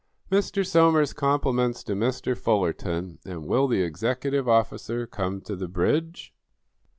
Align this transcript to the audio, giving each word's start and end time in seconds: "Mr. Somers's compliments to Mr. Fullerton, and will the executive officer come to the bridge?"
"Mr. 0.31 0.65
Somers's 0.65 1.13
compliments 1.13 1.83
to 1.83 1.93
Mr. 1.93 2.35
Fullerton, 2.35 3.19
and 3.23 3.45
will 3.45 3.67
the 3.67 3.83
executive 3.83 4.49
officer 4.49 5.05
come 5.05 5.41
to 5.41 5.55
the 5.55 5.67
bridge?" 5.67 6.33